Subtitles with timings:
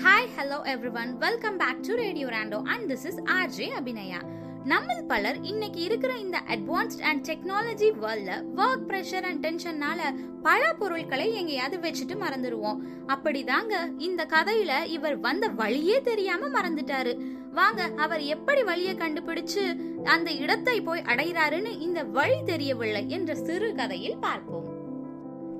[0.00, 4.20] Hi hello everyone welcome back to radio Rando and this is RJ Abhinaya
[4.64, 10.00] நம்ம பலர் இன்னைக்கு இருக்கிற இந்த அட்வான்ஸ்ட் அண்ட் டெக்னாலஜி வேர்ல்ட்ல ஒர்க் ப்ரெஷர் அண்ட் டென்ஷன்னால
[10.42, 17.20] பல பொருட்களை எங்கேயாவது வச்சுட்டு மறந்துடுவோம் அப்படிதாங்க இந்த கதையில இவர் வந்த வழியே தெரியாம மறந்துட்டாரு.
[17.52, 24.16] வாங்க அவர் எப்படி வழியை கண்டுபிடிச்சு அந்த இடத்தை போய் அடைகிறாருன்னு இந்த வழி தெரியவில்லை என்ற சிறு கதையில்
[24.16, 24.71] பார்ப்போம்.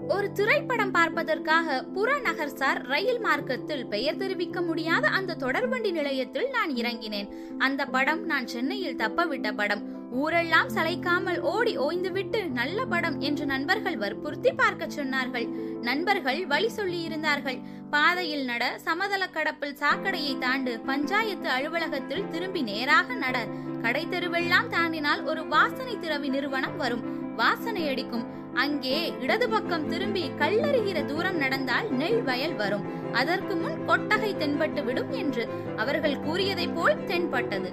[0.08, 7.28] ஒரு திரைப்படம் பார்ப்பதற்காக புறநகர் சார் ரயில் மார்க்கத்தில் பெயர் தெரிவிக்க முடியாத அந்த தொடர்வண்டி நிலையத்தில் நான் இறங்கினேன்.
[7.58, 10.00] அந்த படம் நான் சென்னையில் தப்பவிட்ட படம்.
[10.10, 15.48] ஊரெல்லாம் சளைக்காமல் ஓடி ஓய்ந்துவிட்டு நல்ல படம் என்று நண்பர்கள் வற்புறுத்தி பார்க்க சொன்னார்கள்.
[15.80, 17.58] நண்பர்கள் வழி சொல்லி இருந்தார்கள்
[17.90, 23.46] பாதையில் நட சமதள கடப்பில் சாக்கடையை தாண்டு பஞ்சாயத்து அலுவலகத்தில் திரும்பி நேராக நட.
[23.82, 27.34] கடை தெருவெல்லாம் தாண்டினால் ஒரு வாசனை திரவி நிறுவனம் வரும்.
[27.36, 28.41] வாசனை அடிக்கும்.
[28.54, 33.12] அங்கே இடது பக்கம் திரும்பி கல்லறிகிற தூரம் நடந்தால் நெல் வயல் வரும்.
[33.12, 37.72] அதற்கு முன் கொட்டகை தென்பட்டு விடும் என்று அவர்கள் கூறியதைப் போல் தென்பட்டது.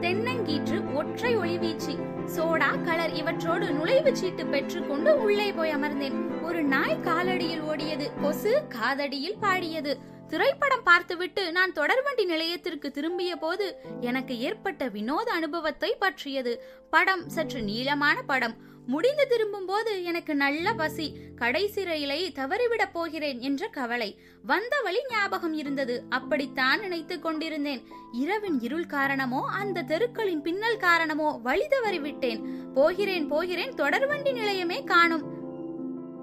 [0.00, 1.94] தென்னங்கீற்று ஒற்றை ஒளிவீச்சு
[2.36, 6.42] சோடா கலர் இவற்றோடு நுழைவு சீட்டு பெற்றுக்கொண்டு உள்ளே போய் அமர்ந்தேன்.
[6.42, 9.98] ஒரு நாய் காலடியில் ஓடியது கொசு காதடியில் பாடியது.
[10.28, 16.64] திரைப்படம் பார்த்துவிட்டு நான் தொடர்வண்டி நிலையத்திற்கு திரும்பிய போது எனக்கு ஏற்பட்ட வினோத அனுபவத்தை பற்றியது.
[16.90, 18.54] படம் சற்று நீளமான படம்.
[18.86, 24.18] முடிந்து திரும்பும் போது எனக்கு நல்ல பசி கடைசி ரயிலை தவறிவிடப் போகிறேன் என்ற கவலை.
[24.42, 26.02] வந்த வழி ஞாபகம் இருந்தது.
[26.08, 27.82] அப்படித்தான் நினைத்துக் கொண்டிருந்தேன்.
[28.12, 35.34] இரவின் இருள் காரணமோ அந்த தெருக்களின் பின்னல் காரணமோ வழி தவறிவிட்டேன் போகிறேன் போகிறேன் தொடர்வண்டி நிலையமே காணும்.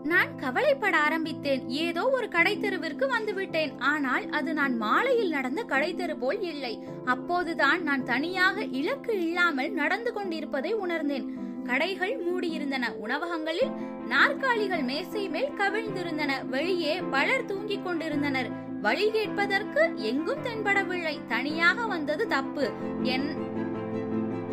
[0.03, 1.69] நான் கவலைப்பட ஆரம்பித்தேன்.
[1.69, 6.79] ஏதோ ஒரு கடை தெருவிற்கு வந்துவிட்டேன் ஆனால் அது நான் மாலையில் நடந்த கடை தெரு போல் இல்லை.
[7.05, 11.42] அப்போதுதான் நான் தனியாக இலக்கு இல்லாமல் நடந்து கொண்டிருப்பதை உணர்ந்தேன்.
[11.65, 12.95] கடைகள் மூடியிருந்தன.
[12.97, 13.69] உணவகங்களில்
[14.07, 16.31] நாற்காலிகள் மேசை மேல் கவிழ்ந்திருந்தன.
[16.45, 18.49] வெளியே பலர் தூங்கிக் கொண்டிருந்தனர்.
[18.81, 21.19] வழி கேட்பதற்கு எங்கும் தென்படவில்லை.
[21.27, 22.71] தனியாக வந்தது தப்பு.
[23.01, 23.51] என்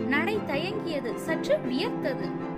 [0.09, 1.15] நடை தயங்கியது.
[1.15, 2.49] சற்று வியர்த்தது.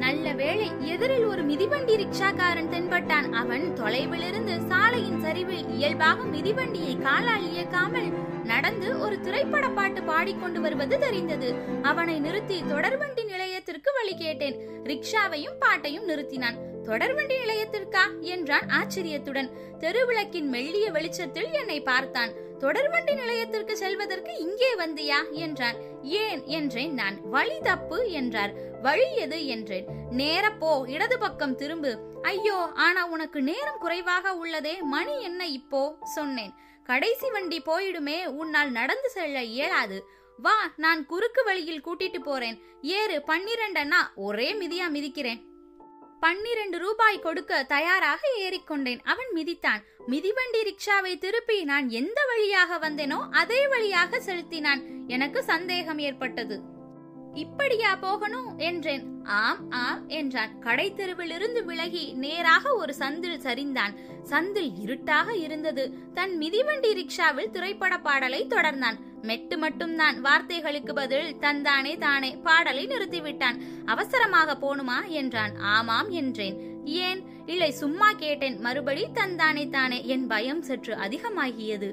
[0.00, 3.32] நல்ல வேளை எதிரில் ஒரு மிதிவண்டி ரிக்ஷாக்காரன் தென்பட்டான்.
[3.32, 8.12] அவன் தொலைவிலிருந்து சாலையின் சரிவில் இயல்பாக மிதிவண்டியை காலால் இயக்காமல்
[8.44, 11.54] நடந்து ஒரு திரைப்பட பாட்டு பாடிக்கொண்டு வருவது தெரிந்தது.
[11.82, 14.56] அவனை நிறுத்தி தொடர்வண்டி நிலையத்திற்கு வழி கேட்டேன்.
[14.84, 16.56] ரிக்ஷாவையும் பாட்டையும் நிறுத்தினான்.
[16.84, 18.20] தொடர்வண்டி நிலையத்திற்கா?
[18.20, 19.50] என்றான் ஆச்சரியத்துடன்.
[19.78, 22.30] தெருவிளக்கின் மெல்லிய வெளிச்சத்தில் என்னை பார்த்தான்.
[22.60, 25.30] தொடர்வண்டி நிலையத்திற்கு செல்வதற்கு இங்கே வந்தியா?
[25.30, 25.76] என்றான்.
[26.02, 26.44] ஏன்?
[26.44, 27.16] என்றேன் நான்.
[27.28, 28.68] வழி தப்பு என்றார்.
[28.80, 29.86] வழி எது என்றேன்.
[30.10, 31.98] நேரப்போ இடது பக்கம் திரும்பு.
[32.22, 35.98] ஐயோ ஆனா உனக்கு நேரம் குறைவாக உள்ளதே மணி என்ன இப்போ?
[36.02, 36.54] சொன்னேன்.
[36.84, 40.04] கடைசி வண்டி போயிடுமே உன்னால் நடந்து செல்ல இயலாது.
[40.38, 42.58] வா நான் குறுக்கு வழியில் கூட்டிட்டு போறேன்.
[42.82, 45.40] ஏறு பன்னிரண்டன்னா ஒரே மிதியா மிதிக்கிறேன்.
[46.20, 49.80] பன்னிரண்டு ரூபாய் கொடுக்க தயாராக ஏறிக்கொண்டேன் அவன் மிதித்தான்.
[50.06, 54.82] மிதிவண்டி ரிக்ஷாவை திருப்பி நான் எந்த வழியாக வந்தேனோ அதே வழியாக செலுத்தினான்.
[55.06, 56.78] எனக்கு சந்தேகம் ஏற்பட்டது.
[57.34, 59.04] இப்படியா போகணும் என்றேன்.
[59.24, 60.58] ஆம் ஆம் என்றான்.
[60.58, 63.94] கடை தெருவிலிருந்து விலகி நேராக ஒரு சந்தில் சரிந்தான்.
[64.30, 65.94] சந்தில் இருட்டாக இருந்தது.
[66.14, 68.98] தன் மிதிவண்டி ரிக்ஷாவில் திரைப்பட பாடலை தொடர்ந்தான்.
[69.22, 73.60] மெட்டு மட்டும்தான் வார்த்தைகளுக்கு பதில் தந்தானே தானே பாடலை நிறுத்திவிட்டான்.
[73.84, 75.56] அவசரமாக போணுமா என்றான்.
[75.56, 76.84] ஆமாம் என்றேன்.
[76.84, 77.24] ஏன்?
[77.46, 78.60] இல்லை சும்மா கேட்டேன்.
[78.60, 80.06] மறுபடி தந்தானே தானே.
[80.06, 81.92] என் பயம் சற்று அதிகமாகியது.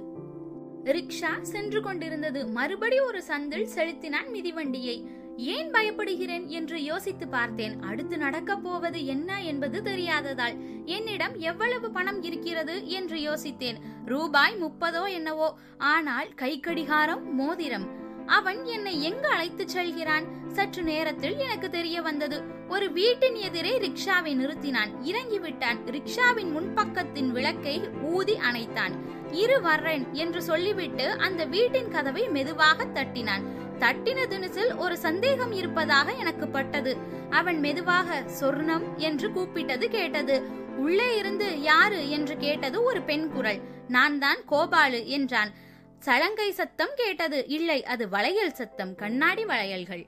[0.84, 2.48] ரிக்ஷா சென்று கொண்டிருந்தது.
[2.48, 5.17] மறுபடி ஒரு சந்தில் செலுத்தினான் மிதிவண்டியை.
[5.38, 7.80] ஏன் பயப்படுகிறேன் என்று யோசித்து பார்த்தேன்.
[7.82, 10.84] அடுத்து நடக்கப் போவது என்ன என்பது தெரியாததால்.
[10.86, 13.76] என்னிடம் எவ்வளவு பணம் இருக்கிறது என்று யோசித்தேன்.
[14.06, 15.58] ரூபாய் முப்பதோ என்னவோ.
[15.78, 17.88] ஆனால் கை கடிகாரம் மோதிரம்.
[18.26, 20.24] அவன் என்னை எங்கு அழைத்து செல்கிறான்?
[20.48, 22.44] சற்று நேரத்தில் எனக்கு தெரிய வந்தது.
[22.68, 24.90] ஒரு வீட்டின் எதிரே ரிக்ஷாவை நிறுத்தினான்.
[25.02, 28.92] இறங்கி விட்டான் ரிக்ஷாவின் முன்பக்கத்தின் விளக்கை ஊதி அணைத்தான்.
[29.32, 33.66] இரு வர்றேன் என்று சொல்லிவிட்டு அந்த வீட்டின் கதவை மெதுவாக தட்டினான்.
[33.80, 36.98] தட்டின தினசில் ஒரு சந்தேகம் இருப்பதாக எனக்கு பட்டது.
[37.30, 40.42] அவன் மெதுவாக சொர்ணம் என்று கூப்பிட்டது கேட்டது.
[40.78, 42.10] உள்ளே இருந்து யாரு?
[42.10, 43.60] என்று கேட்டது ஒரு பெண் குரல்.
[43.88, 45.52] நான் தான் கோபாலு என்றான்.
[46.00, 47.48] சலங்கை சத்தம் கேட்டது.
[47.48, 48.96] இல்லை அது வளையல் சத்தம்.
[48.96, 50.06] கண்ணாடி வளையல்கள்.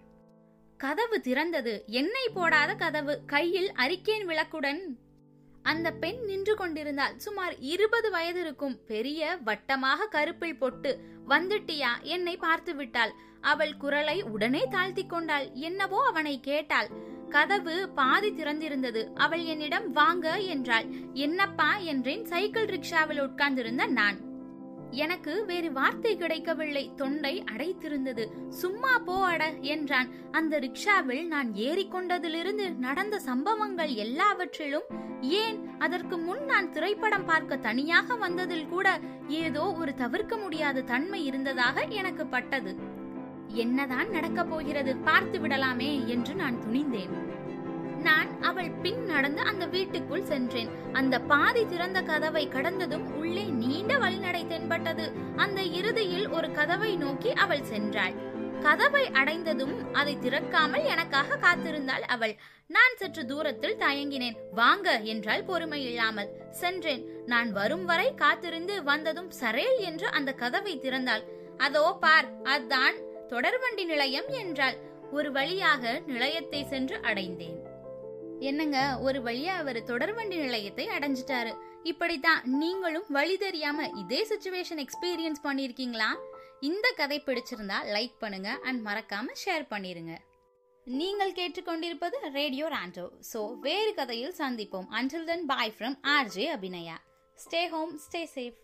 [0.77, 1.85] கதவு திறந்தது.
[1.85, 3.21] எண்ணெய் போடாத கதவு.
[3.25, 4.79] கையில் அரிக்கேன் விளக்குடன்
[5.63, 12.01] அந்த பெண் நின்று கொண்டிருந்தால் சுமார் இருபது வயது இருக்கும் பெரிய வட்டமாக கருப்பில் பொட்டு வந்துட்டியா?
[12.01, 13.13] என்னை பார்த்து விட்டாள்.
[13.41, 15.51] அவள் குரலை உடனே தாழ்த்தி கொண்டாள்.
[15.53, 16.89] என்னவோ அவனை கேட்டாள்.
[17.29, 19.13] கதவு பாதி திறந்திருந்தது.
[19.13, 20.85] அவள் என்னிடம் வாங்க என்றாள்.
[21.13, 21.77] என்னப்பா?
[21.77, 22.25] என்றேன்.
[22.25, 24.28] சைக்கிள் ரிக்ஷாவில் உட்கார்ந்திருந்த நான்.
[24.91, 26.91] எனக்கு வேறு வார்த்தை கிடைக்கவில்லை.
[26.95, 28.47] தொண்டை அடைத்திருந்தது.
[28.49, 30.07] சும்மா போ அட என்றான்.
[30.31, 34.83] அந்த ரிக்ஷாவில் நான் ஏறிக்கொண்டதிலிருந்து நடந்த சம்பவங்கள் எல்லாவற்றிலும்
[35.21, 41.81] ஏன் அதற்கு முன் நான் திரைப்படம் பார்க்க தனியாக வந்ததில் கூட ஏதோ ஒரு தவிர்க்க முடியாத தன்மை இருந்ததாக
[41.81, 42.75] எனக்கு பட்டது.
[43.47, 44.95] என்னதான் நடக்கப் போகிறது?
[44.95, 47.28] பார்த்து விடலாமே என்று நான் துணிந்தேன்.
[48.07, 50.71] நான் அவள் பின் நடந்து அந்த வீட்டுக்குள் சென்றேன்.
[50.93, 55.05] அந்த பாதி திறந்த கதவை கடந்ததும் உள்ளே நீண்ட வழிநடை தென்பட்டது.
[55.35, 58.15] அந்த இறுதியில் ஒரு கதவை நோக்கி அவள் சென்றாள்.
[58.61, 62.33] கதவை அடைந்ததும் அதை திறக்காமல் எனக்காக காத்திருந்தாள் அவள்.
[62.67, 64.39] நான் சற்று தூரத்தில் தயங்கினேன்.
[64.51, 67.03] வாங்க என்றால் பொறுமை இல்லாமல் சென்றேன்.
[67.25, 71.25] நான் வரும் வரை காத்திருந்து வந்ததும் சரேல் என்று அந்த கதவை திறந்தாள்.
[71.57, 72.99] அதோ பார் அதான்
[73.33, 74.77] தொடர்வண்டி நிலையம் என்றாள்.
[75.11, 77.58] ஒரு வழியாக நிலையத்தை சென்று அடைந்தேன்.
[78.39, 81.51] என்னங்க ஒரு வழியா அவர் தொடர்வண்டி நிலையத்தை அடைஞ்சிட்டாரு.
[81.83, 86.09] இப்படித்தான் நீங்களும் வழி தெரியாம இதே சுச்சுவேஷன் எக்ஸ்பீரியன்ஸ் பண்ணியிருக்கீங்களா?
[86.69, 90.15] இந்த கதை பிடிச்சிருந்தா லைக் பண்ணுங்க அண்ட் மறக்காம ஷேர் பண்ணிருங்க.
[90.87, 94.87] நீங்கள் கேட்டுக்கொண்டிருப்பது ரேடியோ ராண்டோ ஸோ வேறு கதையில் சந்திப்போம்.
[94.99, 96.97] Until then bye from RJ Abhinaya
[97.37, 98.57] stay home stay safe